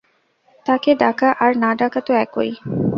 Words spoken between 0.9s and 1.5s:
ডাকা